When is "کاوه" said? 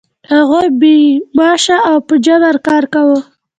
2.93-3.19